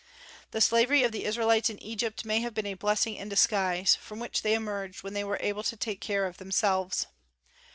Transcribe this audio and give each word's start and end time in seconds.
The 0.49 0.61
slavery 0.61 1.03
of 1.03 1.11
the 1.11 1.25
Israelites 1.25 1.69
in 1.69 1.77
Egypt 1.77 2.25
may 2.25 2.39
have 2.39 2.55
been 2.55 2.65
a 2.65 2.73
blessing 2.73 3.13
in 3.15 3.29
disguise, 3.29 3.93
from 3.95 4.17
which 4.19 4.41
they 4.41 4.55
emerged 4.55 5.03
when 5.03 5.13
they 5.13 5.23
were 5.23 5.37
able 5.41 5.61
to 5.61 5.77
take 5.77 6.01
care 6.01 6.25
of 6.25 6.37
themselves. 6.37 7.05